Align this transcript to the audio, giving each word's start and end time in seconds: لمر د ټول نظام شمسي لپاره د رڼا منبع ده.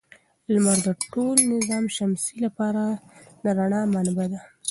لمر 0.53 0.77
د 0.85 0.87
ټول 1.11 1.37
نظام 1.53 1.85
شمسي 1.97 2.35
لپاره 2.45 2.83
د 3.43 3.45
رڼا 3.57 3.81
منبع 3.93 4.27
ده. 4.31 4.39